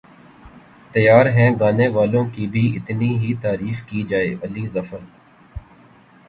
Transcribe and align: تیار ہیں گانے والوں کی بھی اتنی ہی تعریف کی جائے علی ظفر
تیار 0.93 1.25
ہیں 1.35 1.49
گانے 1.59 1.87
والوں 1.87 2.25
کی 2.35 2.47
بھی 2.47 2.65
اتنی 2.77 3.09
ہی 3.19 3.33
تعریف 3.41 3.83
کی 3.85 4.03
جائے 4.09 4.33
علی 4.43 4.67
ظفر 4.67 4.99